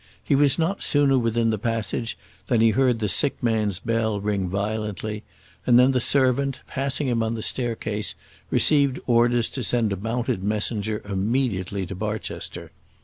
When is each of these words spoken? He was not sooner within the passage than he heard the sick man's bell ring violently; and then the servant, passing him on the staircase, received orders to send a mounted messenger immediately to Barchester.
He 0.23 0.33
was 0.33 0.57
not 0.57 0.81
sooner 0.81 1.15
within 1.19 1.51
the 1.51 1.59
passage 1.59 2.17
than 2.47 2.59
he 2.59 2.71
heard 2.71 2.97
the 2.97 3.07
sick 3.07 3.35
man's 3.43 3.77
bell 3.77 4.19
ring 4.19 4.49
violently; 4.49 5.21
and 5.67 5.77
then 5.77 5.91
the 5.91 5.99
servant, 5.99 6.59
passing 6.65 7.07
him 7.07 7.21
on 7.21 7.35
the 7.35 7.43
staircase, 7.43 8.15
received 8.49 8.99
orders 9.05 9.47
to 9.49 9.61
send 9.61 9.93
a 9.93 9.97
mounted 9.97 10.41
messenger 10.43 11.03
immediately 11.05 11.85
to 11.85 11.93
Barchester. 11.93 12.71